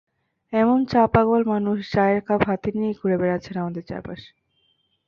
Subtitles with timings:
[0.53, 4.29] এমন চা-পাগল মানুষ চায়ের কাপ হাতে নিয়েই ঘুরে বেড়াচ্ছেন আমাদের চারপাশে।